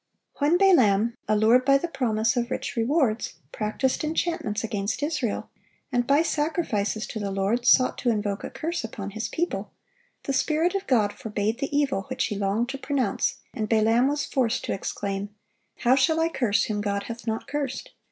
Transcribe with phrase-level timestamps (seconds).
[0.41, 5.51] (927) When Balaam, allured by the promise of rich rewards, practised enchantments against Israel,
[5.91, 9.71] and by sacrifices to the Lord sought to invoke a curse upon His people,
[10.23, 14.25] the Spirit of God forbade the evil which he longed to pronounce, and Balaam was
[14.25, 15.29] forced to exclaim:
[15.75, 17.91] "How shall I curse, whom God hath not cursed?